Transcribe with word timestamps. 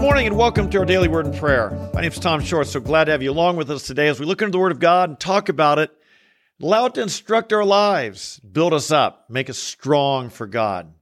Good 0.00 0.06
morning 0.06 0.26
and 0.28 0.38
welcome 0.38 0.70
to 0.70 0.78
our 0.78 0.86
daily 0.86 1.08
word 1.08 1.26
and 1.26 1.36
prayer. 1.36 1.90
My 1.92 2.00
name 2.00 2.10
is 2.10 2.18
Tom 2.18 2.40
Short. 2.40 2.66
So 2.66 2.80
glad 2.80 3.04
to 3.04 3.10
have 3.12 3.22
you 3.22 3.30
along 3.30 3.56
with 3.56 3.70
us 3.70 3.82
today 3.82 4.08
as 4.08 4.18
we 4.18 4.24
look 4.24 4.40
into 4.40 4.52
the 4.52 4.58
Word 4.58 4.72
of 4.72 4.80
God 4.80 5.10
and 5.10 5.20
talk 5.20 5.50
about 5.50 5.78
it. 5.78 5.90
Allow 6.62 6.86
it 6.86 6.94
to 6.94 7.02
instruct 7.02 7.52
our 7.52 7.66
lives, 7.66 8.40
build 8.40 8.72
us 8.72 8.90
up, 8.90 9.26
make 9.28 9.50
us 9.50 9.58
strong 9.58 10.30
for 10.30 10.46
God. 10.46 10.94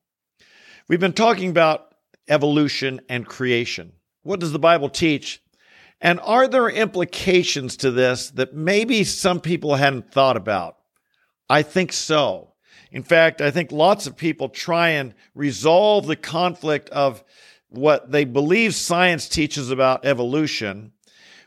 We've 0.88 0.98
been 0.98 1.12
talking 1.12 1.48
about 1.48 1.94
evolution 2.26 3.00
and 3.08 3.24
creation. 3.24 3.92
What 4.24 4.40
does 4.40 4.50
the 4.50 4.58
Bible 4.58 4.88
teach? 4.88 5.40
And 6.00 6.18
are 6.18 6.48
there 6.48 6.68
implications 6.68 7.76
to 7.76 7.92
this 7.92 8.30
that 8.32 8.52
maybe 8.52 9.04
some 9.04 9.40
people 9.40 9.76
hadn't 9.76 10.10
thought 10.10 10.36
about? 10.36 10.76
I 11.48 11.62
think 11.62 11.92
so. 11.92 12.54
In 12.90 13.04
fact, 13.04 13.40
I 13.40 13.52
think 13.52 13.70
lots 13.70 14.08
of 14.08 14.16
people 14.16 14.48
try 14.48 14.88
and 14.88 15.14
resolve 15.36 16.08
the 16.08 16.16
conflict 16.16 16.88
of 16.90 17.22
what 17.68 18.10
they 18.10 18.24
believe 18.24 18.74
science 18.74 19.28
teaches 19.28 19.70
about 19.70 20.04
evolution 20.04 20.92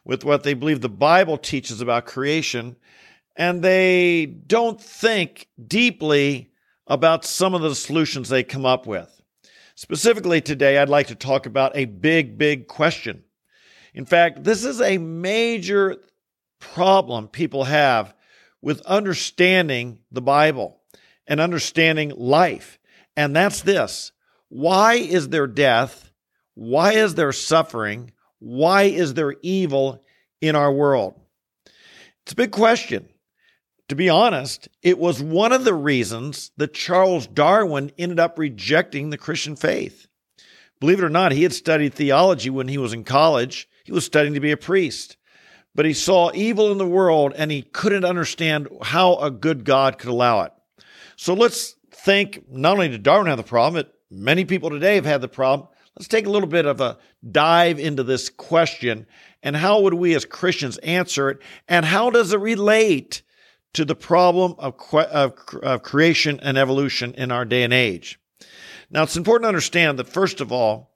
with 0.03 0.23
what 0.23 0.44
they 0.44 0.53
believe 0.53 0.81
the 0.81 0.89
Bible 0.89 1.38
teaches 1.38 1.81
about 1.81 2.05
creation, 2.05 2.75
and 3.35 3.61
they 3.61 4.25
don't 4.25 4.81
think 4.81 5.47
deeply 5.67 6.52
about 6.88 7.25
some 7.25 7.53
of 7.53 7.61
the 7.61 7.75
solutions 7.75 8.30
they 8.30 8.44
come 8.44 8.66
up 8.66 8.85
with. 8.88 9.21
Specifically, 9.75 10.41
today, 10.41 10.77
I'd 10.77 10.89
like 10.89 11.07
to 11.07 11.16
talk 11.16 11.45
about 11.45 11.75
a 11.75 11.85
big, 11.85 12.38
big 12.38 12.67
question. 12.67 13.23
In 13.94 14.05
fact, 14.05 14.44
this 14.44 14.63
is 14.63 14.81
a 14.81 14.97
major 14.97 15.97
problem 16.59 17.27
people 17.27 17.63
have 17.66 18.13
with 18.61 18.81
understanding 18.81 19.99
the 20.11 20.22
Bible 20.22 20.80
and 21.27 21.39
understanding 21.39 22.11
life. 22.16 22.80
And 23.17 23.35
that's 23.35 23.61
this 23.61 24.11
why 24.49 24.95
is 24.95 25.30
there 25.30 25.47
death 25.47 26.10
why 26.55 26.93
is 26.93 27.15
there 27.15 27.31
suffering? 27.31 28.11
Why 28.39 28.83
is 28.83 29.13
there 29.13 29.35
evil 29.41 30.03
in 30.41 30.55
our 30.55 30.71
world? 30.71 31.19
It's 32.23 32.33
a 32.33 32.35
big 32.35 32.52
question. 32.52 33.08
To 33.89 33.95
be 33.95 34.09
honest, 34.09 34.69
it 34.81 34.97
was 34.97 35.21
one 35.21 35.52
of 35.52 35.66
the 35.66 35.73
reasons 35.73 36.52
that 36.58 36.73
Charles 36.73 37.27
Darwin 37.27 37.91
ended 37.97 38.19
up 38.19 38.39
rejecting 38.39 39.09
the 39.09 39.17
Christian 39.17 39.55
faith. 39.55 40.08
Believe 40.80 40.99
it 40.99 41.05
or 41.05 41.09
not, 41.09 41.31
he 41.31 41.43
had 41.43 41.53
studied 41.53 41.93
theology 41.93 42.49
when 42.49 42.67
he 42.67 42.77
was 42.77 42.93
in 42.93 43.03
college. 43.03 43.67
He 43.83 43.91
was 43.91 44.05
studying 44.05 44.33
to 44.33 44.39
be 44.39 44.52
a 44.52 44.58
priest. 44.58 45.17
But 45.75 45.86
he 45.86 45.93
saw 45.93 46.31
evil 46.33 46.71
in 46.71 46.77
the 46.77 46.88
world 46.88 47.33
and 47.36 47.52
he 47.52 47.61
couldn't 47.61 48.05
understand 48.05 48.67
how 48.81 49.15
a 49.17 49.31
good 49.31 49.63
God 49.63 49.97
could 49.97 50.09
allow 50.09 50.41
it. 50.41 50.53
So 51.15 51.33
let's 51.33 51.75
think 51.91 52.45
not 52.49 52.73
only 52.73 52.89
did 52.89 53.03
Darwin 53.03 53.27
have 53.27 53.38
the 53.38 53.43
problem, 53.43 53.83
but 53.83 53.93
many 54.09 54.43
people 54.43 54.69
today 54.69 54.95
have 54.95 55.05
had 55.05 55.21
the 55.21 55.27
problem. 55.27 55.67
Let's 55.97 56.08
take 56.08 56.25
a 56.25 56.30
little 56.30 56.47
bit 56.47 56.66
of 56.66 56.80
a 56.80 56.97
dive 57.30 57.80
into 57.80 58.03
this 58.03 58.30
question 58.30 59.06
and 59.44 59.56
how 59.56 59.81
would 59.81 59.94
we 59.94 60.16
as 60.16 60.25
Christians 60.25 60.78
answer 60.80 61.30
it 61.30 61.39
and 61.67 61.86
how 61.86 62.09
does 62.09 62.31
it 62.33 62.39
relate 62.39 63.23
to 63.73 63.83
the 63.86 63.95
problem 63.95 64.56
of, 64.58 64.75
of, 64.94 65.33
of 65.61 65.83
creation 65.83 66.39
and 66.42 66.58
evolution 66.58 67.14
in 67.16 67.31
our 67.31 67.45
day 67.45 67.64
and 67.64 67.73
age? 67.73 68.20
Now, 68.89 69.03
it's 69.03 69.17
important 69.17 69.44
to 69.44 69.50
understand 69.50 70.00
that, 70.00 70.08
first 70.08 70.42
of 70.42 70.52
all, 70.52 70.92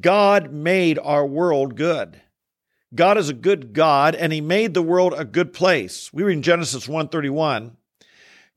God 0.00 0.52
made 0.52 0.98
our 0.98 1.26
world 1.26 1.76
good. 1.76 2.20
God 2.94 3.18
is 3.18 3.28
a 3.28 3.34
good 3.34 3.72
God 3.72 4.14
and 4.14 4.32
he 4.32 4.40
made 4.40 4.74
the 4.74 4.82
world 4.82 5.14
a 5.16 5.24
good 5.24 5.52
place. 5.52 6.12
We 6.12 6.22
read 6.22 6.34
in 6.34 6.42
Genesis 6.42 6.86
1:31, 6.86 7.76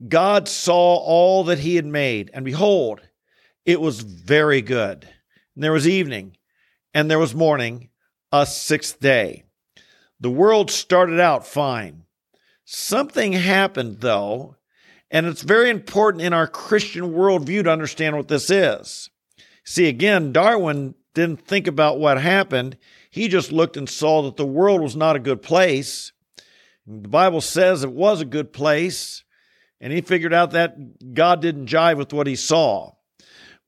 God 0.07 0.47
saw 0.47 0.95
all 0.95 1.45
that 1.45 1.59
he 1.59 1.75
had 1.75 1.85
made 1.85 2.29
and 2.33 2.43
behold, 2.43 3.01
it 3.65 3.81
was 3.81 4.01
very 4.01 4.61
good 4.61 5.09
and 5.55 5.63
there 5.63 5.71
was 5.71 5.87
evening, 5.87 6.37
and 6.93 7.09
there 7.09 7.19
was 7.19 7.33
morning, 7.33 7.89
a 8.31 8.45
sixth 8.45 8.99
day. 8.99 9.43
The 10.19 10.29
world 10.29 10.69
started 10.69 11.19
out 11.19 11.47
fine. 11.47 12.03
Something 12.65 13.33
happened, 13.33 14.01
though, 14.01 14.55
and 15.11 15.25
it's 15.25 15.43
very 15.43 15.69
important 15.69 16.23
in 16.23 16.33
our 16.33 16.47
Christian 16.47 17.13
worldview 17.13 17.63
to 17.63 17.71
understand 17.71 18.17
what 18.17 18.27
this 18.27 18.49
is. 18.49 19.09
See, 19.63 19.87
again, 19.87 20.31
Darwin 20.31 20.95
didn't 21.13 21.47
think 21.47 21.67
about 21.67 21.99
what 21.99 22.19
happened. 22.19 22.77
He 23.09 23.27
just 23.27 23.51
looked 23.51 23.77
and 23.77 23.89
saw 23.89 24.23
that 24.23 24.35
the 24.35 24.45
world 24.45 24.81
was 24.81 24.95
not 24.95 25.15
a 25.15 25.19
good 25.19 25.41
place. 25.41 26.11
The 26.85 27.07
Bible 27.07 27.41
says 27.41 27.83
it 27.83 27.91
was 27.91 28.21
a 28.21 28.25
good 28.25 28.51
place, 28.51 29.23
and 29.79 29.93
he 29.93 30.01
figured 30.01 30.33
out 30.33 30.51
that 30.51 31.13
God 31.13 31.41
didn't 31.41 31.67
jive 31.67 31.97
with 31.97 32.13
what 32.13 32.27
he 32.27 32.35
saw. 32.35 32.93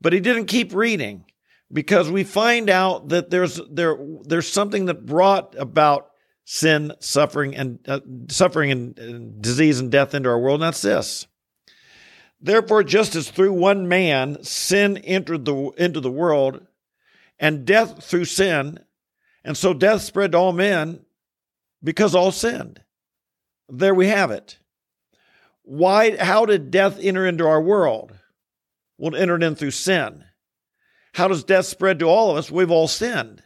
But 0.02 0.14
he 0.14 0.19
didn't 0.19 0.46
keep 0.46 0.74
reading 0.74 1.25
because 1.72 2.10
we 2.10 2.24
find 2.24 2.70
out 2.70 3.10
that 3.10 3.30
there's 3.30 3.60
there 3.70 3.98
there's 4.24 4.48
something 4.48 4.86
that 4.86 5.06
brought 5.06 5.56
about 5.58 6.12
sin, 6.46 6.94
suffering, 7.00 7.56
and 7.56 7.80
uh, 7.88 8.00
suffering 8.30 8.72
and, 8.72 9.42
disease 9.42 9.80
and 9.80 9.92
death 9.92 10.14
into 10.14 10.30
our 10.30 10.40
world. 10.40 10.62
And 10.62 10.68
that's 10.68 10.82
this. 10.82 11.28
Therefore, 12.40 12.84
just 12.84 13.16
as 13.16 13.30
through 13.30 13.54
one 13.54 13.88
man 13.88 14.44
sin 14.44 14.98
entered 14.98 15.46
the 15.46 15.72
into 15.78 16.00
the 16.00 16.12
world, 16.12 16.66
and 17.40 17.66
death 17.66 18.04
through 18.04 18.26
sin, 18.26 18.80
and 19.44 19.58
so 19.58 19.74
death 19.74 20.02
spread 20.04 20.32
to 20.32 20.38
all 20.38 20.54
men 20.54 21.06
because 21.84 22.16
all 22.16 22.32
sinned. 22.32 22.82
There 23.70 23.96
we 23.96 24.08
have 24.08 24.32
it. 24.32 24.60
Why? 25.64 26.16
How 26.16 26.46
did 26.46 26.72
death 26.72 26.98
enter 27.02 27.26
into 27.26 27.46
our 27.46 27.62
world? 27.62 28.18
Well, 28.98 29.14
it 29.14 29.22
entered 29.22 29.44
in 29.44 29.56
through 29.56 29.72
sin. 29.72 30.24
How 31.18 31.28
does 31.28 31.44
death 31.44 31.66
spread 31.66 31.98
to 31.98 32.06
all 32.06 32.30
of 32.30 32.38
us? 32.38 32.52
We've 32.52 32.70
all 32.70 32.88
sinned. 32.88 33.42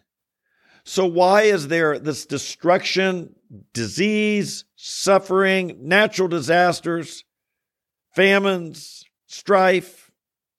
So, 0.84 1.06
why 1.06 1.44
is 1.44 1.70
there 1.70 1.98
this 1.98 2.26
destruction, 2.26 3.34
disease, 3.72 4.66
suffering, 4.76 5.78
natural 5.80 6.28
disasters, 6.28 7.24
famines, 8.14 9.06
strife, 9.28 10.12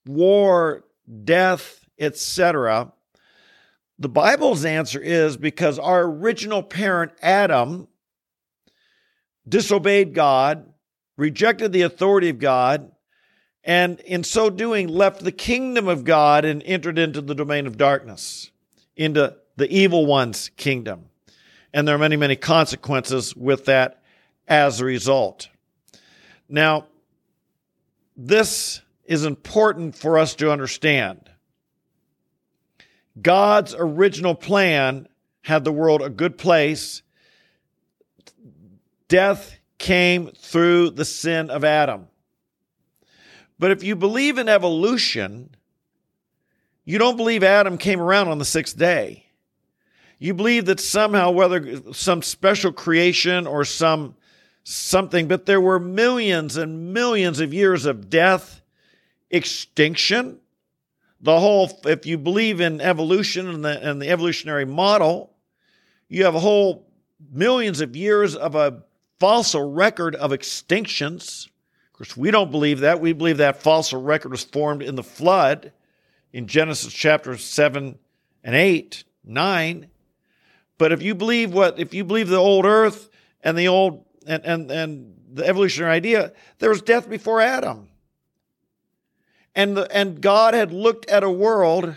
war, 0.06 0.84
death, 1.22 1.84
etc.? 1.98 2.94
The 3.98 4.08
Bible's 4.08 4.64
answer 4.64 4.98
is 4.98 5.36
because 5.36 5.78
our 5.78 6.04
original 6.04 6.62
parent, 6.62 7.12
Adam, 7.20 7.88
disobeyed 9.46 10.14
God, 10.14 10.64
rejected 11.18 11.72
the 11.72 11.82
authority 11.82 12.30
of 12.30 12.38
God, 12.38 12.90
and 13.64 14.00
in 14.00 14.24
so 14.24 14.50
doing 14.50 14.88
left 14.88 15.22
the 15.22 15.32
kingdom 15.32 15.88
of 15.88 16.04
God 16.04 16.44
and 16.44 16.62
entered 16.64 16.98
into 16.98 17.20
the 17.20 17.34
domain 17.34 17.66
of 17.66 17.76
darkness, 17.76 18.50
into 18.96 19.36
the 19.56 19.70
evil 19.70 20.06
one's 20.06 20.50
kingdom. 20.56 21.06
And 21.72 21.86
there 21.86 21.94
are 21.94 21.98
many, 21.98 22.16
many 22.16 22.36
consequences 22.36 23.34
with 23.36 23.66
that 23.66 24.02
as 24.48 24.80
a 24.80 24.84
result. 24.84 25.48
Now, 26.48 26.86
this 28.16 28.82
is 29.04 29.24
important 29.24 29.96
for 29.96 30.18
us 30.18 30.34
to 30.36 30.52
understand. 30.52 31.30
God's 33.20 33.74
original 33.78 34.34
plan 34.34 35.08
had 35.42 35.64
the 35.64 35.72
world 35.72 36.02
a 36.02 36.10
good 36.10 36.38
place. 36.38 37.02
Death 39.08 39.58
came 39.78 40.28
through 40.28 40.90
the 40.90 41.04
sin 41.04 41.50
of 41.50 41.64
Adam. 41.64 42.08
But 43.62 43.70
if 43.70 43.84
you 43.84 43.94
believe 43.94 44.38
in 44.38 44.48
evolution, 44.48 45.54
you 46.84 46.98
don't 46.98 47.16
believe 47.16 47.44
Adam 47.44 47.78
came 47.78 48.00
around 48.00 48.26
on 48.26 48.38
the 48.38 48.44
sixth 48.44 48.76
day. 48.76 49.26
You 50.18 50.34
believe 50.34 50.64
that 50.64 50.80
somehow, 50.80 51.30
whether 51.30 51.92
some 51.92 52.22
special 52.22 52.72
creation 52.72 53.46
or 53.46 53.64
some 53.64 54.16
something, 54.64 55.28
but 55.28 55.46
there 55.46 55.60
were 55.60 55.78
millions 55.78 56.56
and 56.56 56.92
millions 56.92 57.38
of 57.38 57.54
years 57.54 57.86
of 57.86 58.10
death, 58.10 58.62
extinction. 59.30 60.40
The 61.20 61.38
whole, 61.38 61.70
if 61.84 62.04
you 62.04 62.18
believe 62.18 62.60
in 62.60 62.80
evolution 62.80 63.48
and 63.48 63.64
the, 63.64 63.90
and 63.90 64.02
the 64.02 64.08
evolutionary 64.08 64.64
model, 64.64 65.36
you 66.08 66.24
have 66.24 66.34
a 66.34 66.40
whole 66.40 66.88
millions 67.30 67.80
of 67.80 67.94
years 67.94 68.34
of 68.34 68.56
a 68.56 68.82
fossil 69.20 69.70
record 69.70 70.16
of 70.16 70.32
extinctions 70.32 71.46
course, 72.02 72.16
we 72.16 72.32
don't 72.32 72.50
believe 72.50 72.80
that. 72.80 73.00
We 73.00 73.12
believe 73.12 73.36
that 73.36 73.62
fossil 73.62 74.02
record 74.02 74.32
was 74.32 74.42
formed 74.42 74.82
in 74.82 74.96
the 74.96 75.04
flood 75.04 75.72
in 76.32 76.48
Genesis 76.48 76.92
chapter 76.92 77.36
7 77.36 77.96
and 78.42 78.54
8, 78.54 79.04
9. 79.24 79.86
But 80.78 80.90
if 80.90 81.00
you 81.00 81.14
believe 81.14 81.52
what, 81.52 81.78
if 81.78 81.94
you 81.94 82.02
believe 82.02 82.28
the 82.28 82.38
old 82.38 82.64
earth 82.64 83.08
and 83.44 83.56
the 83.56 83.68
old, 83.68 84.04
and, 84.26 84.44
and, 84.44 84.70
and 84.70 85.14
the 85.32 85.46
evolutionary 85.46 85.92
idea, 85.92 86.32
there 86.58 86.70
was 86.70 86.82
death 86.82 87.08
before 87.08 87.40
Adam. 87.40 87.88
And, 89.54 89.76
the, 89.76 89.96
and 89.96 90.20
God 90.20 90.54
had 90.54 90.72
looked 90.72 91.08
at 91.08 91.22
a 91.22 91.30
world 91.30 91.94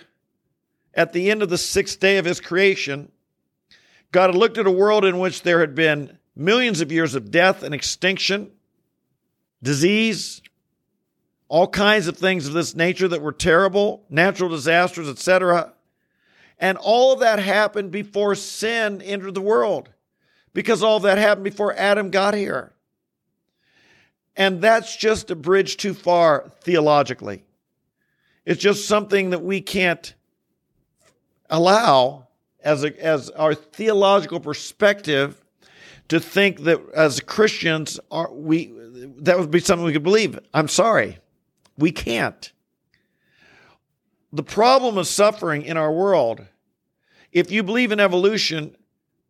at 0.93 1.13
the 1.13 1.31
end 1.31 1.41
of 1.41 1.49
the 1.49 1.57
sixth 1.57 1.99
day 1.99 2.17
of 2.17 2.25
his 2.25 2.39
creation. 2.39 3.11
God 4.11 4.27
had 4.27 4.35
looked 4.35 4.59
at 4.59 4.67
a 4.67 4.71
world 4.71 5.03
in 5.03 5.17
which 5.17 5.41
there 5.41 5.61
had 5.61 5.73
been 5.73 6.19
millions 6.35 6.81
of 6.81 6.91
years 6.91 7.15
of 7.15 7.31
death 7.31 7.63
and 7.63 7.73
extinction 7.73 8.51
disease, 9.65 10.41
all 11.49 11.67
kinds 11.67 12.07
of 12.07 12.17
things 12.17 12.47
of 12.47 12.53
this 12.53 12.75
nature 12.75 13.07
that 13.09 13.21
were 13.21 13.33
terrible, 13.33 14.05
natural 14.09 14.49
disasters, 14.49 15.09
etc. 15.09 15.73
And 16.59 16.77
all 16.77 17.11
of 17.11 17.19
that 17.19 17.39
happened 17.39 17.91
before 17.91 18.35
sin 18.35 19.01
entered 19.01 19.33
the 19.33 19.41
world, 19.41 19.89
because 20.53 20.81
all 20.81 21.01
that 21.01 21.17
happened 21.17 21.43
before 21.43 21.73
Adam 21.73 22.11
got 22.11 22.33
here. 22.33 22.71
And 24.37 24.61
that's 24.61 24.95
just 24.95 25.31
a 25.31 25.35
bridge 25.35 25.77
too 25.77 25.93
far 25.93 26.51
theologically. 26.61 27.43
It's 28.45 28.61
just 28.61 28.87
something 28.87 29.31
that 29.31 29.41
we 29.41 29.61
can't 29.61 30.13
allow 31.49 32.27
as, 32.63 32.83
a, 32.83 33.03
as 33.03 33.29
our 33.31 33.55
theological 33.55 34.39
perspective 34.39 35.41
to 36.09 36.19
think 36.19 36.63
that 36.63 36.81
as 36.93 37.19
Christians 37.19 37.99
are 38.11 38.31
we 38.31 38.71
that 39.17 39.39
would 39.39 39.51
be 39.51 39.59
something 39.59 39.85
we 39.85 39.93
could 39.93 40.03
believe. 40.03 40.39
I'm 40.53 40.67
sorry. 40.67 41.19
We 41.77 41.91
can't. 41.91 42.51
The 44.31 44.43
problem 44.43 44.97
of 44.97 45.07
suffering 45.07 45.63
in 45.63 45.77
our 45.77 45.91
world, 45.91 46.45
if 47.31 47.51
you 47.51 47.63
believe 47.63 47.91
in 47.91 47.99
evolution, 47.99 48.75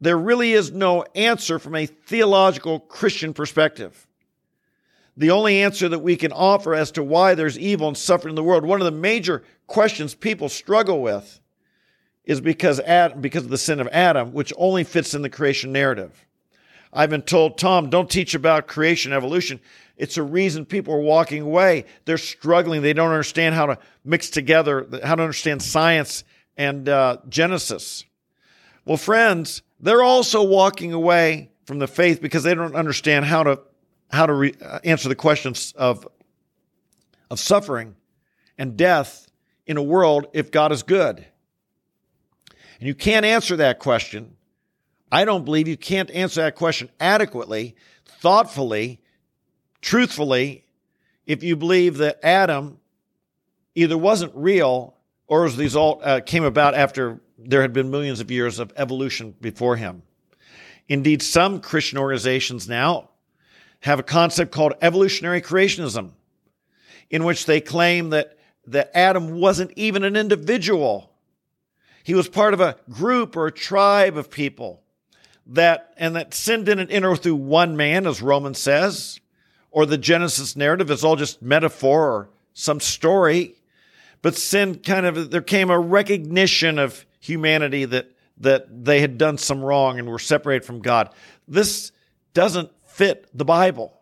there 0.02 0.18
really 0.18 0.54
is 0.54 0.72
no 0.72 1.04
answer 1.16 1.60
from 1.60 1.76
a 1.76 1.86
theological 1.86 2.80
Christian 2.80 3.34
perspective. 3.34 4.08
The 5.18 5.32
only 5.32 5.62
answer 5.62 5.88
that 5.90 6.00
we 6.00 6.18
can 6.18 6.32
offer 6.32 6.76
as 6.76 6.92
to 6.92 7.04
why 7.04 7.36
there's 7.36 7.58
evil 7.58 7.88
and 7.88 7.98
suffering 7.98 8.34
in 8.34 8.36
the 8.36 8.44
world, 8.44 8.66
one 8.66 8.82
of 8.82 8.86
the 8.86 8.92
major 8.92 9.44
questions 9.68 10.14
people 10.14 10.50
struggle 10.50 11.02
with 11.02 11.40
is 12.26 12.42
because 12.42 12.80
Adam, 12.82 13.22
because 13.22 13.44
of 13.44 13.50
the 13.50 13.58
sin 13.58 13.80
of 13.80 13.88
Adam, 13.92 14.34
which 14.34 14.52
only 14.58 14.84
fits 14.84 15.14
in 15.14 15.22
the 15.22 15.30
creation 15.30 15.72
narrative. 15.72 16.26
I've 16.96 17.10
been 17.10 17.22
told, 17.22 17.58
Tom, 17.58 17.90
don't 17.90 18.10
teach 18.10 18.34
about 18.34 18.68
creation 18.68 19.12
evolution. 19.12 19.60
It's 19.98 20.16
a 20.16 20.24
reason 20.24 20.66
people 20.66 20.94
are 20.94 21.02
walking 21.02 21.42
away. 21.42 21.86
They're 22.06 22.18
struggling. 22.18 22.82
They 22.82 22.94
don't 22.94 23.12
understand 23.12 23.54
how 23.54 23.66
to 23.66 23.78
mix 24.06 24.30
together, 24.30 24.88
how 25.04 25.16
to 25.16 25.22
understand 25.22 25.62
science 25.62 26.24
and 26.58 26.88
uh, 26.88 27.18
Genesis. 27.28 28.06
Well, 28.86 28.98
friends, 28.98 29.62
they're 29.80 30.04
also 30.04 30.42
walking 30.42 30.94
away 30.94 31.52
from 31.66 31.80
the 31.80 31.88
faith 31.88 32.22
because 32.22 32.44
they 32.44 32.56
don't 32.56 32.76
understand 32.76 33.26
how 33.26 33.44
to 33.44 33.60
how 34.12 34.26
to 34.26 34.34
re- 34.34 34.56
uh, 34.62 34.80
answer 34.84 35.10
the 35.10 35.16
questions 35.16 35.74
of 35.76 36.08
of 37.30 37.40
suffering 37.40 37.96
and 38.58 38.78
death 38.78 39.28
in 39.66 39.76
a 39.78 39.84
world 39.84 40.28
if 40.34 40.52
God 40.52 40.72
is 40.72 40.84
good. 40.84 41.26
And 42.80 42.88
you 42.88 42.96
can't 42.96 43.26
answer 43.26 43.58
that 43.58 43.80
question. 43.80 44.36
I 45.16 45.24
don't 45.24 45.46
believe 45.46 45.70
you 45.70 45.78
can't 45.78 46.12
answer 46.12 46.42
that 46.42 46.56
question 46.56 46.90
adequately, 47.00 47.78
thoughtfully, 48.20 49.00
truthfully, 49.80 50.66
if 51.26 51.42
you 51.42 51.56
believe 51.56 52.00
that 52.00 52.20
Adam 52.22 52.80
either 53.76 53.98
wasn't 53.98 54.34
real 54.36 54.94
or 55.28 55.46
as 55.46 55.56
the 55.56 55.64
result 55.64 56.02
uh, 56.04 56.20
came 56.20 56.44
about 56.44 56.74
after 56.74 57.22
there 57.38 57.62
had 57.62 57.72
been 57.72 57.90
millions 57.90 58.20
of 58.20 58.30
years 58.30 58.60
of 58.60 58.74
evolution 58.76 59.34
before 59.40 59.78
him. 59.78 60.04
Indeed, 60.90 61.22
some 61.22 61.62
Christian 61.62 61.98
organizations 61.98 62.68
now 62.68 63.12
have 63.84 64.00
a 64.00 64.04
concept 64.04 64.52
called 64.52 64.74
evolutionary 64.82 65.40
creationism, 65.40 66.12
in 67.10 67.24
which 67.24 67.46
they 67.46 67.62
claim 67.62 68.10
that, 68.10 68.38
that 68.68 68.92
Adam 68.94 69.40
wasn't 69.40 69.72
even 69.78 70.04
an 70.04 70.18
individual 70.18 71.10
he 72.04 72.14
was 72.14 72.28
part 72.28 72.54
of 72.54 72.60
a 72.60 72.76
group 72.92 73.36
or 73.36 73.48
a 73.48 73.52
tribe 73.52 74.16
of 74.16 74.30
people 74.30 74.84
that, 75.48 75.94
and 75.98 76.16
that 76.16 76.34
sin 76.34 76.64
didn't 76.64 76.92
enter 76.92 77.16
through 77.16 77.36
one 77.36 77.78
man, 77.78 78.08
as 78.08 78.22
Romans 78.22 78.60
says, 78.60 79.20
or 79.72 79.86
the 79.86 79.98
Genesis 79.98 80.56
narrative 80.56 80.90
is 80.90 81.04
all 81.04 81.16
just 81.16 81.42
metaphor 81.42 82.12
or 82.12 82.30
some 82.54 82.80
story. 82.80 83.56
But 84.22 84.36
sin 84.36 84.80
kind 84.80 85.06
of, 85.06 85.30
there 85.30 85.42
came 85.42 85.70
a 85.70 85.80
recognition 85.80 86.80
of 86.80 87.06
humanity 87.20 87.86
that, 87.86 88.12
that 88.38 88.86
they 88.86 89.02
had 89.02 89.18
done 89.18 89.38
some 89.38 89.64
wrong 89.64 90.00
and 90.00 90.10
were 90.10 90.20
separated 90.20 90.66
from 90.66 90.82
God. 90.82 91.10
This 91.48 91.92
doesn't 92.34 92.72
fit 92.88 93.28
the 93.34 93.46
Bible. 93.46 93.94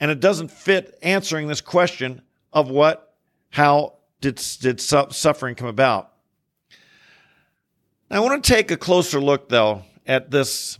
And 0.00 0.10
it 0.10 0.20
doesn't 0.20 0.52
fit 0.52 0.96
answering 1.02 1.48
this 1.48 1.60
question 1.60 2.22
of 2.52 2.70
what, 2.70 3.14
how 3.50 3.94
did, 4.20 4.36
did 4.60 4.80
suffering 4.80 5.54
come 5.54 5.68
about? 5.68 6.12
I 8.10 8.20
want 8.20 8.42
to 8.42 8.52
take 8.52 8.70
a 8.70 8.76
closer 8.76 9.20
look, 9.20 9.48
though, 9.48 9.82
at 10.08 10.30
this 10.30 10.78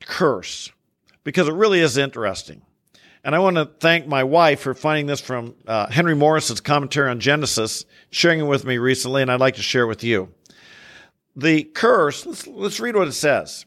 curse 0.00 0.72
because 1.22 1.46
it 1.46 1.54
really 1.54 1.80
is 1.80 1.98
interesting. 1.98 2.62
And 3.22 3.34
I 3.34 3.40
want 3.40 3.56
to 3.56 3.66
thank 3.66 4.06
my 4.06 4.24
wife 4.24 4.60
for 4.60 4.74
finding 4.74 5.06
this 5.06 5.20
from 5.20 5.54
uh, 5.66 5.88
Henry 5.90 6.14
Morris's 6.14 6.60
commentary 6.60 7.10
on 7.10 7.20
Genesis, 7.20 7.84
sharing 8.10 8.40
it 8.40 8.44
with 8.44 8.64
me 8.64 8.78
recently, 8.78 9.22
and 9.22 9.30
I'd 9.30 9.40
like 9.40 9.56
to 9.56 9.62
share 9.62 9.82
it 9.82 9.88
with 9.88 10.02
you. 10.02 10.32
The 11.36 11.64
curse, 11.64 12.24
let's, 12.24 12.46
let's 12.46 12.80
read 12.80 12.96
what 12.96 13.08
it 13.08 13.12
says. 13.12 13.66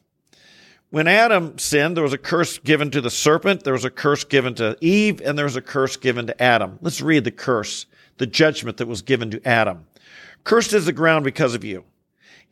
When 0.90 1.06
Adam 1.06 1.58
sinned, 1.58 1.96
there 1.96 2.02
was 2.02 2.12
a 2.12 2.18
curse 2.18 2.58
given 2.58 2.90
to 2.90 3.00
the 3.00 3.10
serpent, 3.10 3.64
there 3.64 3.72
was 3.72 3.84
a 3.84 3.90
curse 3.90 4.24
given 4.24 4.54
to 4.56 4.76
Eve, 4.80 5.22
and 5.24 5.38
there 5.38 5.46
was 5.46 5.56
a 5.56 5.62
curse 5.62 5.96
given 5.96 6.26
to 6.26 6.42
Adam. 6.42 6.78
Let's 6.82 7.00
read 7.00 7.24
the 7.24 7.30
curse, 7.30 7.86
the 8.18 8.26
judgment 8.26 8.78
that 8.78 8.88
was 8.88 9.00
given 9.00 9.30
to 9.30 9.48
Adam. 9.48 9.86
Cursed 10.44 10.72
is 10.72 10.86
the 10.86 10.92
ground 10.92 11.24
because 11.24 11.54
of 11.54 11.62
you. 11.64 11.84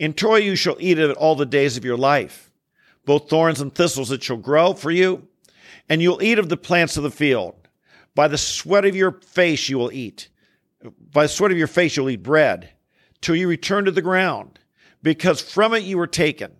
In 0.00 0.14
toil 0.14 0.38
you 0.38 0.56
shall 0.56 0.78
eat 0.80 0.98
of 0.98 1.10
it 1.10 1.16
all 1.18 1.36
the 1.36 1.44
days 1.44 1.76
of 1.76 1.84
your 1.84 1.98
life. 1.98 2.50
Both 3.04 3.28
thorns 3.28 3.60
and 3.60 3.72
thistles 3.72 4.10
it 4.10 4.22
shall 4.22 4.38
grow 4.38 4.72
for 4.72 4.90
you, 4.90 5.28
and 5.90 6.00
you'll 6.00 6.22
eat 6.22 6.38
of 6.38 6.48
the 6.48 6.56
plants 6.56 6.96
of 6.96 7.02
the 7.02 7.10
field. 7.10 7.54
By 8.14 8.26
the 8.26 8.38
sweat 8.38 8.86
of 8.86 8.96
your 8.96 9.12
face 9.20 9.68
you 9.68 9.78
will 9.78 9.92
eat. 9.92 10.30
By 11.12 11.24
the 11.24 11.28
sweat 11.28 11.52
of 11.52 11.58
your 11.58 11.66
face 11.66 11.96
you'll 11.96 12.08
eat 12.08 12.22
bread, 12.22 12.70
till 13.20 13.36
you 13.36 13.46
return 13.46 13.84
to 13.84 13.90
the 13.90 14.00
ground, 14.00 14.58
because 15.02 15.42
from 15.42 15.74
it 15.74 15.82
you 15.82 15.98
were 15.98 16.06
taken. 16.06 16.52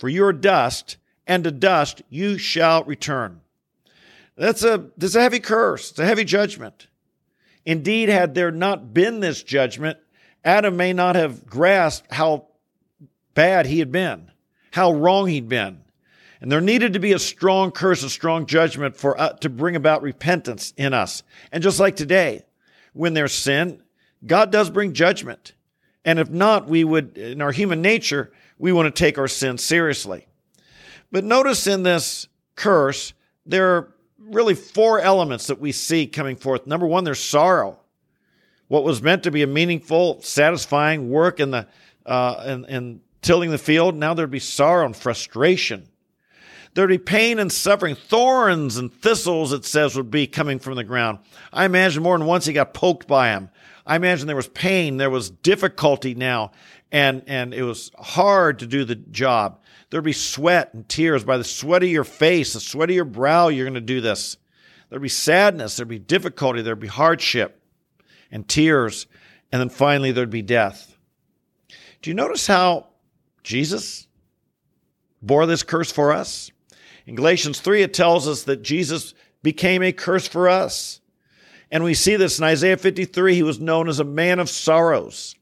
For 0.00 0.08
you 0.08 0.24
are 0.24 0.32
dust, 0.32 0.96
and 1.28 1.44
to 1.44 1.52
dust 1.52 2.02
you 2.08 2.38
shall 2.38 2.82
return. 2.82 3.40
That's 4.36 4.64
a, 4.64 4.90
that's 4.96 5.14
a 5.14 5.20
heavy 5.20 5.38
curse. 5.38 5.90
It's 5.90 5.98
a 6.00 6.06
heavy 6.06 6.24
judgment. 6.24 6.88
Indeed, 7.64 8.08
had 8.08 8.34
there 8.34 8.50
not 8.50 8.92
been 8.92 9.20
this 9.20 9.44
judgment, 9.44 9.98
Adam 10.44 10.76
may 10.76 10.92
not 10.92 11.14
have 11.14 11.46
grasped 11.46 12.12
how 12.12 12.48
bad 13.34 13.66
he 13.66 13.78
had 13.78 13.92
been, 13.92 14.30
how 14.72 14.92
wrong 14.92 15.28
he'd 15.28 15.48
been. 15.48 15.82
And 16.40 16.50
there 16.50 16.60
needed 16.60 16.94
to 16.94 16.98
be 16.98 17.12
a 17.12 17.18
strong 17.18 17.70
curse, 17.70 18.02
a 18.02 18.10
strong 18.10 18.46
judgment 18.46 18.96
for 18.96 19.20
uh, 19.20 19.34
to 19.34 19.50
bring 19.50 19.76
about 19.76 20.02
repentance 20.02 20.72
in 20.76 20.94
us. 20.94 21.22
And 21.52 21.62
just 21.62 21.78
like 21.78 21.96
today, 21.96 22.44
when 22.94 23.12
there's 23.12 23.34
sin, 23.34 23.82
God 24.26 24.50
does 24.50 24.70
bring 24.70 24.94
judgment. 24.94 25.52
And 26.04 26.18
if 26.18 26.30
not, 26.30 26.66
we 26.66 26.82
would, 26.82 27.18
in 27.18 27.42
our 27.42 27.52
human 27.52 27.82
nature, 27.82 28.32
we 28.58 28.72
want 28.72 28.94
to 28.94 28.98
take 28.98 29.18
our 29.18 29.28
sin 29.28 29.58
seriously. 29.58 30.26
But 31.12 31.24
notice 31.24 31.66
in 31.66 31.82
this 31.82 32.26
curse, 32.56 33.12
there 33.44 33.76
are 33.76 33.94
really 34.18 34.54
four 34.54 35.00
elements 35.00 35.48
that 35.48 35.60
we 35.60 35.72
see 35.72 36.06
coming 36.06 36.36
forth. 36.36 36.66
Number 36.66 36.86
one, 36.86 37.04
there's 37.04 37.20
sorrow. 37.20 37.78
What 38.68 38.84
was 38.84 39.02
meant 39.02 39.24
to 39.24 39.30
be 39.30 39.42
a 39.42 39.46
meaningful, 39.46 40.22
satisfying 40.22 41.10
work 41.10 41.40
in 41.40 41.50
the 41.50 41.66
uh, 42.06 42.44
in, 42.46 42.64
in 42.64 43.00
tilling 43.22 43.50
the 43.50 43.58
field, 43.58 43.94
now 43.94 44.14
there'd 44.14 44.30
be 44.30 44.38
sorrow 44.38 44.86
and 44.86 44.96
frustration. 44.96 45.88
There'd 46.74 46.88
be 46.88 46.98
pain 46.98 47.38
and 47.38 47.50
suffering. 47.50 47.96
Thorns 47.96 48.76
and 48.76 48.92
thistles, 48.92 49.52
it 49.52 49.64
says, 49.64 49.96
would 49.96 50.10
be 50.10 50.26
coming 50.26 50.58
from 50.58 50.76
the 50.76 50.84
ground. 50.84 51.18
I 51.52 51.64
imagine 51.64 52.02
more 52.02 52.16
than 52.16 52.26
once 52.26 52.46
he 52.46 52.52
got 52.52 52.74
poked 52.74 53.08
by 53.08 53.28
them. 53.28 53.50
I 53.86 53.96
imagine 53.96 54.26
there 54.26 54.36
was 54.36 54.48
pain, 54.48 54.96
there 54.96 55.10
was 55.10 55.30
difficulty 55.30 56.14
now, 56.14 56.52
and, 56.92 57.24
and 57.26 57.52
it 57.52 57.64
was 57.64 57.90
hard 57.98 58.60
to 58.60 58.66
do 58.66 58.84
the 58.84 58.94
job. 58.94 59.60
There'd 59.90 60.04
be 60.04 60.12
sweat 60.12 60.72
and 60.74 60.88
tears. 60.88 61.24
By 61.24 61.38
the 61.38 61.44
sweat 61.44 61.82
of 61.82 61.88
your 61.88 62.04
face, 62.04 62.52
the 62.52 62.60
sweat 62.60 62.90
of 62.90 62.94
your 62.94 63.04
brow, 63.04 63.48
you're 63.48 63.64
going 63.64 63.74
to 63.74 63.80
do 63.80 64.00
this. 64.00 64.36
There'd 64.88 65.02
be 65.02 65.08
sadness, 65.08 65.76
there'd 65.76 65.88
be 65.88 65.98
difficulty, 65.98 66.62
there'd 66.62 66.78
be 66.78 66.86
hardship 66.86 67.60
and 68.30 68.46
tears, 68.46 69.06
and 69.50 69.60
then 69.60 69.68
finally 69.68 70.12
there'd 70.12 70.30
be 70.30 70.42
death. 70.42 70.96
Do 72.02 72.10
you 72.10 72.14
notice 72.14 72.46
how 72.46 72.89
Jesus 73.42 74.06
bore 75.22 75.46
this 75.46 75.62
curse 75.62 75.90
for 75.90 76.12
us. 76.12 76.50
In 77.06 77.14
Galatians 77.14 77.60
3, 77.60 77.82
it 77.82 77.94
tells 77.94 78.28
us 78.28 78.44
that 78.44 78.62
Jesus 78.62 79.14
became 79.42 79.82
a 79.82 79.92
curse 79.92 80.28
for 80.28 80.48
us. 80.48 81.00
And 81.70 81.84
we 81.84 81.94
see 81.94 82.16
this 82.16 82.38
in 82.38 82.44
Isaiah 82.44 82.76
53. 82.76 83.34
He 83.34 83.42
was 83.42 83.60
known 83.60 83.88
as 83.88 84.00
a 84.00 84.04
man 84.04 84.38
of 84.38 84.50
sorrows. 84.50 85.34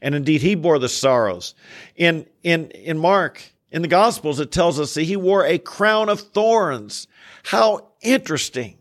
And 0.00 0.14
indeed, 0.14 0.42
he 0.42 0.54
bore 0.54 0.78
the 0.78 0.88
sorrows. 0.88 1.54
In, 1.96 2.26
in, 2.42 2.70
in 2.70 2.98
Mark, 2.98 3.42
in 3.70 3.82
the 3.82 3.88
Gospels, 3.88 4.40
it 4.40 4.52
tells 4.52 4.78
us 4.78 4.94
that 4.94 5.02
he 5.02 5.16
wore 5.16 5.44
a 5.44 5.58
crown 5.58 6.08
of 6.08 6.20
thorns. 6.20 7.06
How 7.44 7.88
interesting 8.00 8.78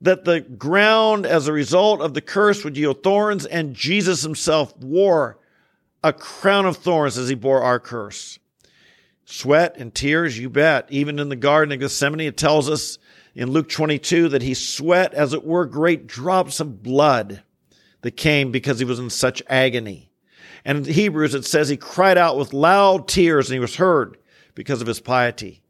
that 0.00 0.24
the 0.24 0.40
ground, 0.40 1.26
as 1.26 1.48
a 1.48 1.52
result 1.52 2.00
of 2.00 2.14
the 2.14 2.20
curse, 2.20 2.62
would 2.64 2.76
yield 2.76 3.02
thorns, 3.02 3.46
and 3.46 3.74
Jesus 3.74 4.22
himself 4.22 4.76
wore 4.78 5.37
a 6.02 6.12
crown 6.12 6.66
of 6.66 6.76
thorns 6.76 7.18
as 7.18 7.28
he 7.28 7.34
bore 7.34 7.62
our 7.62 7.80
curse. 7.80 8.38
Sweat 9.24 9.76
and 9.76 9.94
tears, 9.94 10.38
you 10.38 10.48
bet. 10.48 10.86
Even 10.90 11.18
in 11.18 11.28
the 11.28 11.36
Garden 11.36 11.72
of 11.72 11.80
Gethsemane, 11.80 12.20
it 12.20 12.36
tells 12.36 12.70
us 12.70 12.98
in 13.34 13.50
Luke 13.50 13.68
22 13.68 14.30
that 14.30 14.42
he 14.42 14.54
sweat, 14.54 15.12
as 15.12 15.32
it 15.32 15.44
were, 15.44 15.66
great 15.66 16.06
drops 16.06 16.60
of 16.60 16.82
blood 16.82 17.42
that 18.00 18.16
came 18.16 18.50
because 18.50 18.78
he 18.78 18.84
was 18.84 18.98
in 18.98 19.10
such 19.10 19.42
agony. 19.48 20.10
And 20.64 20.86
in 20.86 20.92
Hebrews, 20.92 21.34
it 21.34 21.44
says 21.44 21.68
he 21.68 21.76
cried 21.76 22.18
out 22.18 22.36
with 22.36 22.52
loud 22.52 23.06
tears 23.08 23.48
and 23.48 23.54
he 23.54 23.60
was 23.60 23.76
heard 23.76 24.16
because 24.54 24.80
of 24.80 24.86
his 24.86 25.00
piety. 25.00 25.62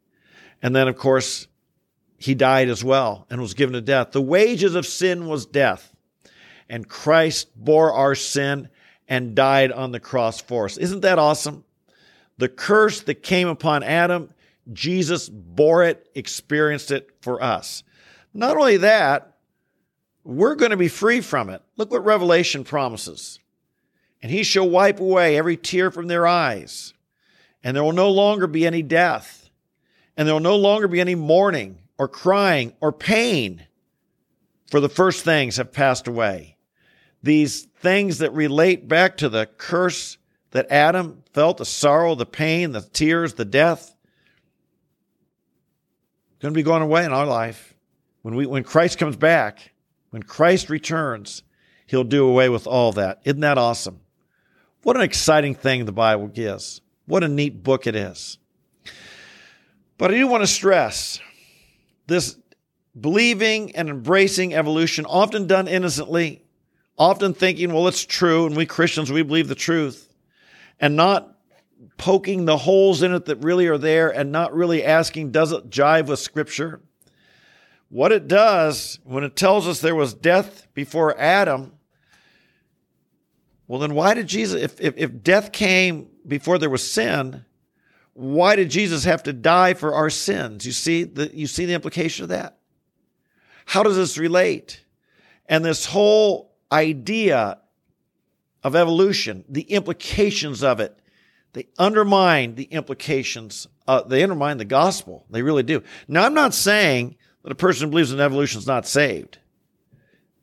And 0.62 0.74
then, 0.74 0.88
of 0.88 0.96
course, 0.96 1.46
he 2.16 2.34
died 2.34 2.68
as 2.68 2.82
well 2.82 3.26
and 3.30 3.40
was 3.40 3.54
given 3.54 3.74
to 3.74 3.80
death. 3.80 4.12
The 4.12 4.22
wages 4.22 4.74
of 4.74 4.86
sin 4.86 5.26
was 5.26 5.46
death. 5.46 5.94
And 6.68 6.88
Christ 6.88 7.48
bore 7.56 7.92
our 7.92 8.14
sin 8.14 8.68
and 9.08 9.34
died 9.34 9.72
on 9.72 9.92
the 9.92 10.00
cross 10.00 10.40
for 10.40 10.66
us. 10.66 10.76
Isn't 10.76 11.00
that 11.00 11.18
awesome? 11.18 11.64
The 12.36 12.48
curse 12.48 13.00
that 13.02 13.22
came 13.22 13.48
upon 13.48 13.82
Adam, 13.82 14.30
Jesus 14.72 15.28
bore 15.28 15.82
it, 15.84 16.08
experienced 16.14 16.90
it 16.90 17.10
for 17.20 17.42
us. 17.42 17.82
Not 18.34 18.56
only 18.56 18.76
that, 18.76 19.36
we're 20.24 20.56
going 20.56 20.72
to 20.72 20.76
be 20.76 20.88
free 20.88 21.22
from 21.22 21.48
it. 21.48 21.62
Look 21.76 21.90
what 21.90 22.04
Revelation 22.04 22.64
promises. 22.64 23.40
And 24.22 24.30
he 24.30 24.42
shall 24.42 24.68
wipe 24.68 25.00
away 25.00 25.38
every 25.38 25.56
tear 25.56 25.90
from 25.90 26.06
their 26.06 26.26
eyes, 26.26 26.92
and 27.64 27.74
there 27.74 27.84
will 27.84 27.92
no 27.92 28.10
longer 28.10 28.46
be 28.46 28.66
any 28.66 28.82
death, 28.82 29.48
and 30.16 30.28
there 30.28 30.34
will 30.34 30.40
no 30.40 30.56
longer 30.56 30.86
be 30.86 31.00
any 31.00 31.14
mourning, 31.14 31.78
or 31.96 32.08
crying, 32.08 32.74
or 32.80 32.92
pain, 32.92 33.66
for 34.70 34.80
the 34.80 34.88
first 34.88 35.24
things 35.24 35.56
have 35.56 35.72
passed 35.72 36.06
away. 36.06 36.57
These 37.22 37.64
things 37.80 38.18
that 38.18 38.32
relate 38.32 38.88
back 38.88 39.16
to 39.18 39.28
the 39.28 39.46
curse 39.46 40.18
that 40.52 40.70
Adam 40.70 41.22
felt 41.32 41.58
the 41.58 41.64
sorrow, 41.64 42.14
the 42.14 42.26
pain, 42.26 42.72
the 42.72 42.80
tears, 42.80 43.34
the 43.34 43.44
death 43.44 43.94
going 46.40 46.54
to 46.54 46.58
be 46.58 46.62
going 46.62 46.82
away 46.82 47.04
in 47.04 47.12
our 47.12 47.26
life. 47.26 47.74
When 48.22 48.34
we 48.34 48.46
when 48.46 48.64
Christ 48.64 48.98
comes 48.98 49.16
back, 49.16 49.72
when 50.10 50.22
Christ 50.22 50.70
returns, 50.70 51.42
he'll 51.86 52.04
do 52.04 52.28
away 52.28 52.48
with 52.48 52.66
all 52.66 52.92
that. 52.92 53.20
Isn't 53.24 53.40
that 53.40 53.58
awesome? 53.58 54.00
What 54.82 54.96
an 54.96 55.02
exciting 55.02 55.54
thing 55.54 55.84
the 55.84 55.92
Bible 55.92 56.28
gives. 56.28 56.80
What 57.06 57.24
a 57.24 57.28
neat 57.28 57.62
book 57.62 57.86
it 57.86 57.96
is. 57.96 58.38
But 59.96 60.12
I 60.12 60.14
do 60.14 60.26
want 60.28 60.42
to 60.42 60.46
stress 60.46 61.20
this 62.06 62.38
believing 62.98 63.74
and 63.74 63.88
embracing 63.88 64.54
evolution, 64.54 65.04
often 65.06 65.46
done 65.46 65.66
innocently, 65.66 66.42
often 66.98 67.32
thinking, 67.32 67.72
well, 67.72 67.88
it's 67.88 68.04
true, 68.04 68.46
and 68.46 68.56
we 68.56 68.66
Christians, 68.66 69.12
we 69.12 69.22
believe 69.22 69.48
the 69.48 69.54
truth, 69.54 70.08
and 70.80 70.96
not 70.96 71.36
poking 71.96 72.44
the 72.44 72.56
holes 72.56 73.02
in 73.02 73.14
it 73.14 73.26
that 73.26 73.36
really 73.36 73.66
are 73.68 73.78
there 73.78 74.10
and 74.10 74.32
not 74.32 74.54
really 74.54 74.84
asking, 74.84 75.30
does 75.30 75.52
it 75.52 75.70
jive 75.70 76.06
with 76.06 76.18
Scripture? 76.18 76.80
What 77.88 78.12
it 78.12 78.28
does 78.28 78.98
when 79.04 79.24
it 79.24 79.36
tells 79.36 79.66
us 79.66 79.80
there 79.80 79.94
was 79.94 80.12
death 80.12 80.66
before 80.74 81.18
Adam, 81.18 81.72
well, 83.66 83.80
then 83.80 83.94
why 83.94 84.14
did 84.14 84.26
Jesus, 84.26 84.60
if, 84.62 84.80
if, 84.80 84.94
if 84.96 85.22
death 85.22 85.52
came 85.52 86.08
before 86.26 86.58
there 86.58 86.70
was 86.70 86.88
sin, 86.88 87.44
why 88.14 88.56
did 88.56 88.70
Jesus 88.70 89.04
have 89.04 89.22
to 89.24 89.32
die 89.32 89.74
for 89.74 89.94
our 89.94 90.10
sins? 90.10 90.66
You 90.66 90.72
see 90.72 91.04
the, 91.04 91.30
you 91.34 91.46
see 91.46 91.66
the 91.66 91.74
implication 91.74 92.24
of 92.24 92.30
that? 92.30 92.58
How 93.66 93.82
does 93.82 93.96
this 93.96 94.18
relate? 94.18 94.84
And 95.46 95.64
this 95.64 95.86
whole 95.86 96.47
idea 96.72 97.58
of 98.62 98.76
evolution, 98.76 99.44
the 99.48 99.62
implications 99.62 100.62
of 100.62 100.80
it, 100.80 100.98
they 101.52 101.66
undermine 101.78 102.54
the 102.54 102.64
implications. 102.64 103.66
Uh, 103.86 104.02
they 104.02 104.22
undermine 104.22 104.58
the 104.58 104.64
gospel. 104.64 105.24
They 105.30 105.42
really 105.42 105.62
do. 105.62 105.82
Now, 106.06 106.24
I'm 106.24 106.34
not 106.34 106.54
saying 106.54 107.16
that 107.42 107.52
a 107.52 107.56
person 107.56 107.86
who 107.86 107.90
believes 107.90 108.12
in 108.12 108.20
evolution 108.20 108.58
is 108.58 108.66
not 108.66 108.86
saved. 108.86 109.38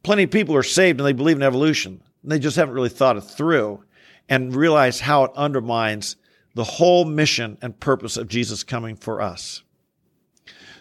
Plenty 0.04 0.24
of 0.24 0.32
people 0.32 0.56
are 0.56 0.64
saved 0.64 1.00
and 1.00 1.08
they 1.08 1.14
believe 1.14 1.38
in 1.38 1.44
evolution. 1.44 2.02
And 2.24 2.32
they 2.32 2.40
just 2.40 2.58
haven't 2.58 2.74
really 2.74 2.90
thought 2.90 3.18
it 3.18 3.22
through 3.22 3.84
and 4.28 4.56
realized 4.56 5.02
how 5.02 5.26
it 5.26 5.32
undermines 5.36 6.16
the 6.56 6.64
whole 6.64 7.06
mission 7.06 7.58
and 7.62 7.80
purpose 7.80 8.18
of 8.18 8.28
Jesus 8.28 8.64
coming 8.64 8.96
for 8.96 9.22
us. 9.22 9.62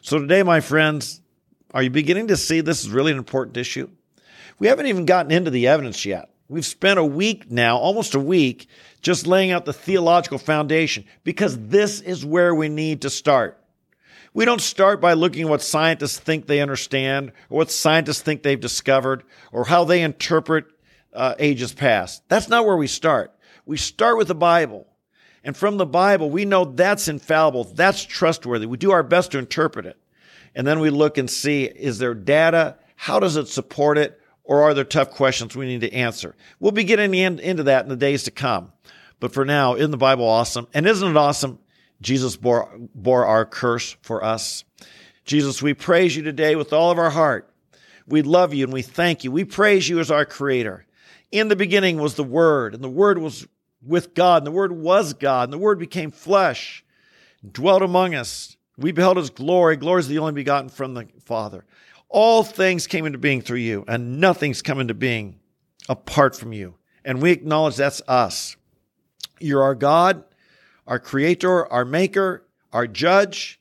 So 0.01 0.19
today, 0.19 0.43
my 0.43 0.61
friends, 0.61 1.21
are 1.73 1.83
you 1.83 1.91
beginning 1.91 2.29
to 2.29 2.37
see 2.37 2.61
this 2.61 2.85
is 2.85 2.91
really 2.91 3.13
an 3.13 3.19
important 3.19 3.57
issue? 3.57 3.91
We 4.59 4.69
haven't 4.69 4.87
even 4.87 5.05
gotten 5.05 5.33
into 5.33 5.51
the 5.51 5.67
evidence 5.67 6.05
yet. 6.05 6.31
We've 6.49 6.65
spent 6.65 6.99
a 6.99 7.05
week 7.05 7.51
now, 7.51 7.79
almost 7.79 8.15
a 8.15 8.21
week, 8.21 8.69
just 9.01 9.27
laying 9.27 9.51
out 9.51 9.65
the 9.65 9.73
theological 9.73 10.39
foundation 10.39 11.05
because 11.25 11.59
this 11.59 12.01
is 12.01 12.25
where 12.25 12.55
we 12.55 12.69
need 12.69 13.03
to 13.03 13.11
start. 13.11 13.59
We 14.35 14.45
don't 14.45 14.61
start 14.61 15.01
by 15.01 15.15
looking 15.15 15.43
at 15.43 15.49
what 15.49 15.63
scientists 15.63 16.19
think 16.19 16.47
they 16.47 16.61
understand 16.61 17.31
or 17.49 17.59
what 17.59 17.71
scientists 17.71 18.21
think 18.21 18.43
they've 18.43 18.61
discovered 18.61 19.23
or 19.53 19.65
how 19.65 19.85
they 19.85 20.03
interpret 20.03 20.67
uh, 21.13 21.35
ages 21.39 21.73
past. 21.73 22.29
That's 22.29 22.49
not 22.49 22.67
where 22.67 22.77
we 22.77 22.89
start. 22.89 23.33
We 23.65 23.77
start 23.77 24.19
with 24.19 24.29
the 24.29 24.35
Bible. 24.35 24.87
And 25.45 25.57
from 25.57 25.77
the 25.77 25.87
Bible, 25.87 26.31
we 26.31 26.45
know 26.45 26.65
that's 26.65 27.07
infallible. 27.07 27.65
That's 27.65 28.05
trustworthy. 28.05 28.67
We 28.67 28.77
do 28.77 28.91
our 28.91 29.03
best 29.03 29.33
to 29.33 29.39
interpret 29.39 29.87
it. 29.87 29.99
And 30.55 30.67
then 30.67 30.81
we 30.81 30.91
look 30.91 31.17
and 31.17 31.31
see, 31.31 31.65
is 31.65 31.99
there 31.99 32.15
data? 32.15 32.77
How 32.97 33.21
does 33.21 33.37
it 33.37 33.49
support 33.49 33.99
it? 33.99 34.21
Or 34.45 34.63
are 34.63 34.75
there 34.75 34.85
tough 34.85 35.11
questions 35.11 35.57
we 35.57 35.67
need 35.67 35.81
to 35.81 35.93
answer? 35.93 36.37
We'll 36.61 36.73
be 36.73 36.85
getting 36.85 37.15
into 37.15 37.63
that 37.65 37.85
in 37.85 37.89
the 37.89 37.97
days 37.97 38.25
to 38.25 38.31
come. 38.31 38.73
But 39.19 39.33
for 39.33 39.45
now, 39.45 39.75
isn't 39.75 39.91
the 39.91 39.97
Bible 39.97 40.29
awesome? 40.29 40.69
And 40.75 40.87
isn't 40.87 41.09
it 41.09 41.17
awesome 41.17 41.59
Jesus 42.01 42.37
bore, 42.37 42.71
bore 42.95 43.25
our 43.25 43.45
curse 43.45 43.97
for 44.03 44.23
us. 44.23 44.65
Jesus, 45.25 45.63
we 45.63 45.75
praise 45.75 46.15
you 46.15 46.23
today 46.23 46.55
with 46.55 46.73
all 46.73 46.91
of 46.91 46.99
our 46.99 47.11
heart. 47.11 47.51
We 48.07 48.23
love 48.23 48.53
you 48.53 48.65
and 48.65 48.73
we 48.73 48.83
thank 48.83 49.25
you. 49.25 49.33
We 49.33 49.45
praise 49.45 49.89
you 49.89 49.99
as 49.99 50.11
our 50.11 50.27
creator. 50.27 50.87
In 51.33 51.49
the 51.49 51.57
beginning 51.57 51.99
was 51.99 52.15
the 52.15 52.23
Word, 52.23 52.75
and 52.75 52.85
the 52.85 52.89
Word 52.89 53.19
was 53.19 53.49
with 53.83 54.15
God, 54.15 54.43
and 54.43 54.47
the 54.47 54.53
Word 54.53 54.73
was 54.73 55.15
God, 55.15 55.45
and 55.45 55.53
the 55.53 55.59
Word 55.59 55.79
became 55.79 56.11
flesh, 56.11 56.85
dwelt 57.51 57.83
among 57.83 58.15
us. 58.15 58.57
We 58.77 58.93
beheld 58.93 59.17
his 59.17 59.31
glory. 59.31 59.77
Glory 59.77 60.01
is 60.01 60.09
the 60.09 60.19
only 60.19 60.33
begotten 60.33 60.69
from 60.69 60.95
the 60.95 61.09
Father. 61.25 61.65
All 62.15 62.45
things 62.45 62.87
came 62.87 63.07
into 63.07 63.19
being 63.19 63.43
through 63.43 63.59
you, 63.59 63.85
and 63.89 64.21
nothing's 64.21 64.63
come 64.63 64.79
into 64.79 64.95
being 64.95 65.41
apart 65.89 66.37
from 66.37 66.53
you. 66.53 66.77
And 67.05 67.21
we 67.21 67.33
acknowledge 67.33 67.75
that's 67.75 68.01
us. 68.07 68.57
You're 69.41 69.65
our 69.65 69.75
God, 69.75 70.23
our 70.87 71.01
creator, 71.01 71.67
our 71.73 71.85
maker, 71.85 72.47
our 72.73 72.87
judge. 72.87 73.59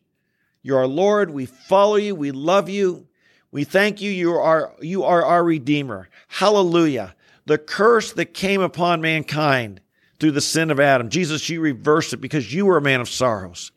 You're 0.61 0.77
our 0.77 0.87
Lord. 0.87 1.31
We 1.31 1.47
follow 1.47 1.95
you. 1.95 2.13
We 2.13 2.29
love 2.29 2.69
you. 2.69 3.07
We 3.49 3.63
thank 3.63 4.01
you. 4.01 4.11
You 4.11 4.35
are, 4.35 4.75
you 4.79 5.03
are 5.03 5.25
our 5.25 5.43
redeemer. 5.43 6.07
Hallelujah. 6.27 7.15
The 7.47 7.57
curse 7.57 8.13
that 8.13 8.35
came 8.35 8.61
upon 8.61 9.01
mankind 9.01 9.81
through 10.19 10.31
the 10.33 10.41
sin 10.41 10.69
of 10.69 10.79
Adam. 10.79 11.09
Jesus, 11.09 11.49
you 11.49 11.59
reversed 11.59 12.13
it 12.13 12.17
because 12.17 12.53
you 12.53 12.67
were 12.67 12.77
a 12.77 12.81
man 12.81 13.01
of 13.01 13.09
sorrows. 13.09 13.71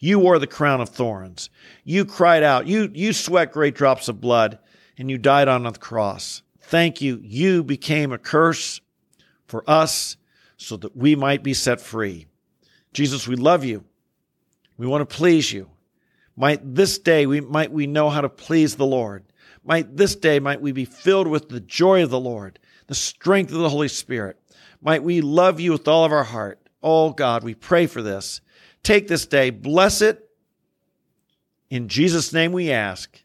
You 0.00 0.18
wore 0.18 0.38
the 0.38 0.46
crown 0.46 0.80
of 0.80 0.88
thorns. 0.88 1.50
You 1.84 2.06
cried 2.06 2.42
out. 2.42 2.66
You, 2.66 2.90
you 2.92 3.12
sweat 3.12 3.52
great 3.52 3.74
drops 3.74 4.08
of 4.08 4.20
blood 4.20 4.58
and 4.98 5.10
you 5.10 5.18
died 5.18 5.46
on 5.46 5.62
the 5.62 5.72
cross. 5.72 6.42
Thank 6.62 7.00
you. 7.00 7.20
You 7.22 7.62
became 7.62 8.10
a 8.10 8.18
curse 8.18 8.80
for 9.46 9.62
us 9.68 10.16
so 10.56 10.76
that 10.78 10.96
we 10.96 11.14
might 11.14 11.42
be 11.42 11.54
set 11.54 11.80
free. 11.80 12.26
Jesus, 12.92 13.28
we 13.28 13.36
love 13.36 13.64
you. 13.64 13.84
We 14.78 14.86
want 14.86 15.08
to 15.08 15.16
please 15.16 15.52
you. 15.52 15.70
Might 16.36 16.74
this 16.74 16.98
day 16.98 17.26
we 17.26 17.42
might 17.42 17.70
we 17.70 17.86
know 17.86 18.08
how 18.08 18.22
to 18.22 18.28
please 18.28 18.76
the 18.76 18.86
Lord. 18.86 19.24
Might 19.62 19.96
this 19.96 20.16
day 20.16 20.40
might 20.40 20.62
we 20.62 20.72
be 20.72 20.86
filled 20.86 21.26
with 21.26 21.50
the 21.50 21.60
joy 21.60 22.02
of 22.02 22.08
the 22.10 22.18
Lord, 22.20 22.58
the 22.86 22.94
strength 22.94 23.52
of 23.52 23.58
the 23.58 23.68
Holy 23.68 23.88
Spirit. 23.88 24.40
Might 24.80 25.02
we 25.02 25.20
love 25.20 25.60
you 25.60 25.72
with 25.72 25.86
all 25.86 26.04
of 26.04 26.12
our 26.12 26.24
heart. 26.24 26.58
Oh 26.82 27.10
God, 27.10 27.44
we 27.44 27.54
pray 27.54 27.86
for 27.86 28.00
this. 28.00 28.40
Take 28.82 29.08
this 29.08 29.26
day, 29.26 29.50
bless 29.50 30.02
it. 30.02 30.28
In 31.68 31.88
Jesus' 31.88 32.32
name 32.32 32.52
we 32.52 32.72
ask. 32.72 33.22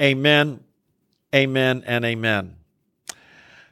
Amen, 0.00 0.60
amen, 1.34 1.84
and 1.86 2.04
amen. 2.04 2.56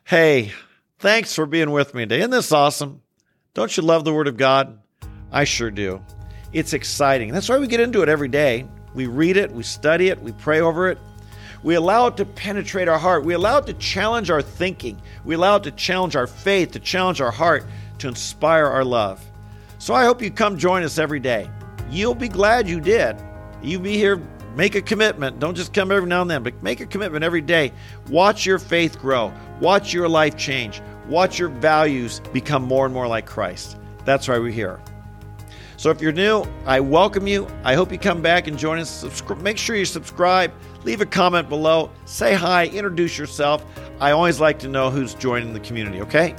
Hey, 0.04 0.52
thanks 0.98 1.34
for 1.34 1.46
being 1.46 1.70
with 1.70 1.94
me 1.94 2.02
today. 2.02 2.18
Isn't 2.18 2.30
this 2.30 2.52
awesome? 2.52 3.02
Don't 3.54 3.76
you 3.76 3.82
love 3.82 4.04
the 4.04 4.12
Word 4.12 4.28
of 4.28 4.36
God? 4.36 4.78
I 5.30 5.44
sure 5.44 5.70
do. 5.70 6.04
It's 6.52 6.74
exciting. 6.74 7.32
That's 7.32 7.48
why 7.48 7.58
we 7.58 7.66
get 7.66 7.80
into 7.80 8.02
it 8.02 8.08
every 8.08 8.28
day. 8.28 8.66
We 8.94 9.06
read 9.06 9.36
it, 9.36 9.50
we 9.50 9.62
study 9.62 10.08
it, 10.08 10.20
we 10.20 10.32
pray 10.32 10.60
over 10.60 10.88
it. 10.88 10.98
We 11.62 11.74
allow 11.76 12.08
it 12.08 12.16
to 12.16 12.24
penetrate 12.24 12.88
our 12.88 12.98
heart. 12.98 13.24
We 13.24 13.34
allow 13.34 13.58
it 13.58 13.66
to 13.66 13.74
challenge 13.74 14.30
our 14.30 14.42
thinking. 14.42 15.00
We 15.24 15.36
allow 15.36 15.56
it 15.56 15.62
to 15.64 15.70
challenge 15.70 16.16
our 16.16 16.26
faith, 16.26 16.72
to 16.72 16.80
challenge 16.80 17.20
our 17.20 17.30
heart, 17.30 17.64
to 17.98 18.08
inspire 18.08 18.66
our 18.66 18.84
love. 18.84 19.24
So 19.82 19.94
I 19.94 20.04
hope 20.04 20.22
you 20.22 20.30
come 20.30 20.56
join 20.56 20.84
us 20.84 20.96
every 20.96 21.18
day. 21.18 21.50
You'll 21.90 22.14
be 22.14 22.28
glad 22.28 22.68
you 22.68 22.78
did. 22.78 23.16
You 23.64 23.80
be 23.80 23.96
here, 23.96 24.22
make 24.54 24.76
a 24.76 24.80
commitment. 24.80 25.40
Don't 25.40 25.56
just 25.56 25.74
come 25.74 25.90
every 25.90 26.08
now 26.08 26.22
and 26.22 26.30
then, 26.30 26.44
but 26.44 26.62
make 26.62 26.78
a 26.78 26.86
commitment 26.86 27.24
every 27.24 27.40
day. 27.40 27.72
Watch 28.08 28.46
your 28.46 28.60
faith 28.60 28.96
grow. 29.00 29.32
Watch 29.60 29.92
your 29.92 30.08
life 30.08 30.36
change. 30.36 30.80
Watch 31.08 31.36
your 31.36 31.48
values 31.48 32.20
become 32.32 32.62
more 32.62 32.84
and 32.84 32.94
more 32.94 33.08
like 33.08 33.26
Christ. 33.26 33.76
That's 34.04 34.28
why 34.28 34.38
we're 34.38 34.52
here. 34.52 34.80
So 35.78 35.90
if 35.90 36.00
you're 36.00 36.12
new, 36.12 36.44
I 36.64 36.78
welcome 36.78 37.26
you. 37.26 37.48
I 37.64 37.74
hope 37.74 37.90
you 37.90 37.98
come 37.98 38.22
back 38.22 38.46
and 38.46 38.56
join 38.56 38.78
us. 38.78 39.20
make 39.38 39.58
sure 39.58 39.74
you 39.74 39.84
subscribe, 39.84 40.52
leave 40.84 41.00
a 41.00 41.06
comment 41.06 41.48
below, 41.48 41.90
say 42.04 42.34
hi, 42.34 42.66
introduce 42.68 43.18
yourself. 43.18 43.66
I 43.98 44.12
always 44.12 44.38
like 44.38 44.60
to 44.60 44.68
know 44.68 44.90
who's 44.90 45.14
joining 45.14 45.52
the 45.52 45.58
community, 45.58 46.00
okay? 46.02 46.36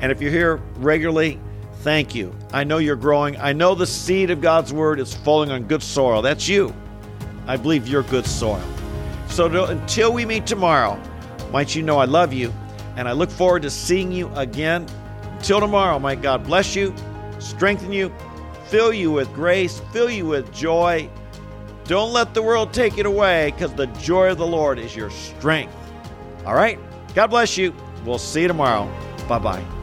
And 0.00 0.10
if 0.10 0.22
you're 0.22 0.32
here 0.32 0.62
regularly, 0.76 1.38
thank 1.80 2.14
you. 2.14 2.34
I 2.52 2.64
know 2.64 2.78
you're 2.78 2.96
growing. 2.96 3.36
I 3.36 3.52
know 3.52 3.74
the 3.74 3.86
seed 3.86 4.30
of 4.30 4.40
God's 4.40 4.72
word 4.72 5.00
is 5.00 5.14
falling 5.14 5.50
on 5.50 5.64
good 5.64 5.82
soil. 5.82 6.22
That's 6.22 6.48
you. 6.48 6.74
I 7.46 7.56
believe 7.56 7.88
you're 7.88 8.02
good 8.02 8.26
soil. 8.26 8.62
So 9.28 9.48
to, 9.48 9.64
until 9.66 10.12
we 10.12 10.24
meet 10.24 10.46
tomorrow, 10.46 11.00
might 11.52 11.74
you 11.74 11.82
know 11.82 11.98
I 11.98 12.04
love 12.04 12.32
you 12.32 12.52
and 12.96 13.08
I 13.08 13.12
look 13.12 13.30
forward 13.30 13.62
to 13.62 13.70
seeing 13.70 14.12
you 14.12 14.28
again. 14.34 14.86
Until 15.36 15.60
tomorrow, 15.60 15.98
might 15.98 16.20
God 16.20 16.44
bless 16.44 16.76
you, 16.76 16.94
strengthen 17.38 17.92
you, 17.92 18.12
fill 18.66 18.92
you 18.92 19.10
with 19.10 19.32
grace, 19.32 19.80
fill 19.92 20.10
you 20.10 20.26
with 20.26 20.52
joy. 20.52 21.08
Don't 21.84 22.12
let 22.12 22.34
the 22.34 22.42
world 22.42 22.72
take 22.72 22.98
it 22.98 23.06
away 23.06 23.52
because 23.52 23.72
the 23.74 23.86
joy 23.86 24.30
of 24.30 24.38
the 24.38 24.46
Lord 24.46 24.78
is 24.78 24.94
your 24.94 25.10
strength. 25.10 25.74
All 26.44 26.54
right? 26.54 26.78
God 27.14 27.28
bless 27.28 27.56
you. 27.56 27.74
We'll 28.04 28.18
see 28.18 28.42
you 28.42 28.48
tomorrow. 28.48 28.88
Bye 29.28 29.38
bye. 29.38 29.79